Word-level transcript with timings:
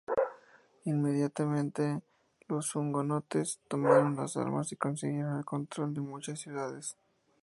Inmediatamente 0.85 2.01
los 2.47 2.75
hugonotes 2.75 3.59
tomaron 3.67 4.15
las 4.15 4.35
armas 4.35 4.71
y 4.71 4.75
consiguieron 4.75 5.37
el 5.37 5.45
control 5.45 5.93
de 5.93 6.01
muchas 6.01 6.39
ciudades. 6.39 6.97